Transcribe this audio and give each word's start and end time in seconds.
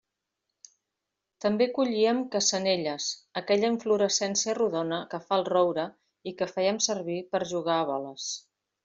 També 1.43 1.65
collíem 1.75 2.23
cassanelles, 2.35 3.09
aquella 3.41 3.69
inflorescència 3.73 4.55
rodona 4.61 4.99
que 5.13 5.21
fa 5.29 5.39
el 5.43 5.49
roure 5.53 5.85
i 6.33 6.37
que 6.41 6.49
fèiem 6.57 6.81
servir 6.91 7.19
per 7.37 7.43
a 7.45 7.49
jugar 7.53 7.77
a 7.83 7.87
boles. 7.93 8.27